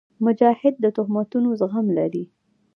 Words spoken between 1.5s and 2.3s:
زغم لري.